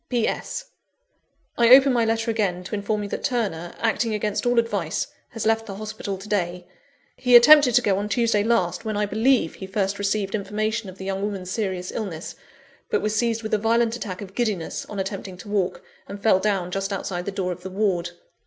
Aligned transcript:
"P. 0.09 0.27
S. 0.27 0.65
I 1.59 1.69
open 1.69 1.93
my 1.93 2.03
letter 2.05 2.31
again, 2.31 2.63
to 2.63 2.73
inform 2.73 3.03
you 3.03 3.09
that 3.09 3.23
Turner, 3.23 3.75
acting 3.77 4.15
against 4.15 4.47
all 4.47 4.57
advice, 4.57 5.05
has 5.29 5.45
left 5.45 5.67
the 5.67 5.75
hospital 5.75 6.17
to 6.17 6.27
day. 6.27 6.65
He 7.17 7.35
attempted 7.35 7.75
to 7.75 7.83
go 7.83 7.99
on 7.99 8.09
Tuesday 8.09 8.43
last, 8.43 8.83
when, 8.83 8.97
I 8.97 9.05
believe, 9.05 9.53
he 9.53 9.67
first 9.67 9.99
received 9.99 10.33
information 10.33 10.89
of 10.89 10.97
the 10.97 11.05
young 11.05 11.21
woman's 11.21 11.51
serious 11.51 11.91
illness, 11.91 12.33
but 12.89 13.03
was 13.03 13.15
seized 13.15 13.43
with 13.43 13.53
a 13.53 13.59
violent 13.59 13.95
attack 13.95 14.21
of 14.23 14.33
giddiness, 14.33 14.87
on 14.87 14.97
attempting 14.97 15.37
to 15.37 15.47
walk, 15.47 15.83
and 16.07 16.19
fell 16.23 16.39
down 16.39 16.71
just 16.71 16.91
outside 16.91 17.25
the 17.25 17.31
door 17.31 17.51
of 17.51 17.61
the 17.61 17.69
ward. 17.69 18.09